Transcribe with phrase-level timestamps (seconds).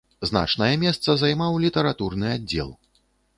[0.29, 2.73] Значнае месца займаў літаратурны аддзел.